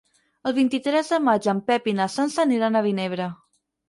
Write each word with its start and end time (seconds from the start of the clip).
El 0.51 0.53
vint-i-tres 0.59 1.11
de 1.15 1.19
maig 1.25 1.49
en 1.53 1.59
Pep 1.67 1.85
i 1.91 1.93
na 1.99 2.07
Sança 2.13 2.39
aniran 2.45 2.79
a 2.81 2.81
Vinebre. 2.87 3.29